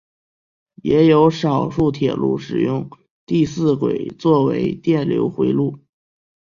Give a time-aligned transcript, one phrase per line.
[0.81, 2.89] 也有少数铁路使用
[3.27, 5.77] 第四轨作为电流回路。